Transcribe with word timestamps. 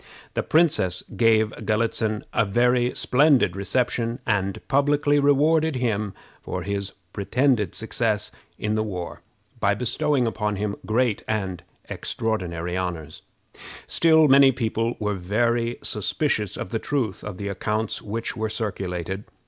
The 0.33 0.41
princess 0.41 1.03
gave 1.15 1.53
Galitzin 1.63 2.23
a 2.33 2.43
very 2.43 2.95
splendid 2.95 3.55
reception, 3.55 4.17
and 4.25 4.59
publicly 4.67 5.19
rewarded 5.19 5.75
him 5.75 6.15
for 6.41 6.63
his 6.63 6.93
pretended 7.13 7.75
success 7.75 8.31
in 8.57 8.73
the 8.73 8.81
war 8.81 9.21
by 9.59 9.75
bestowing 9.75 10.25
upon 10.25 10.55
him 10.55 10.75
great 10.87 11.23
and 11.27 11.61
extraordinary 11.87 12.75
honors. 12.75 13.21
Still 13.85 14.27
many 14.27 14.51
people 14.51 14.95
were 14.99 15.13
very 15.13 15.77
suspicious 15.83 16.57
of 16.57 16.69
the 16.71 16.79
truth 16.79 17.23
of 17.23 17.37
the 17.37 17.47
accounts 17.47 18.01
which 18.01 18.35
were 18.35 18.49
circulated. 18.49 19.25